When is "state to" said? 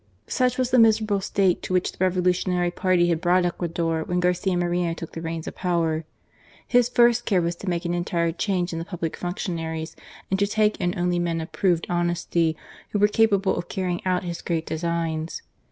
1.21-1.73